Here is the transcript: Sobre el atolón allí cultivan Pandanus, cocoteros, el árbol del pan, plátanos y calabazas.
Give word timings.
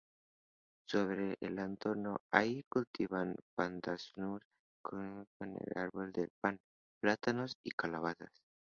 Sobre 0.89 1.37
el 1.41 1.59
atolón 1.59 2.17
allí 2.31 2.65
cultivan 2.67 3.35
Pandanus, 3.53 4.11
cocoteros, 4.81 5.27
el 5.39 5.77
árbol 5.79 6.11
del 6.11 6.31
pan, 6.41 6.57
plátanos 7.01 7.55
y 7.63 7.69
calabazas. 7.69 8.31